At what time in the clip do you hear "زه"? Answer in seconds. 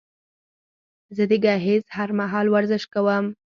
1.15-1.23